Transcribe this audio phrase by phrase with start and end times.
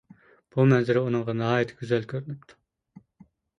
[0.55, 2.61] بۇ مەنزىرە ئۇنىڭغا ناھايىتى گۈزەل كۆرۈنۈپتۇ.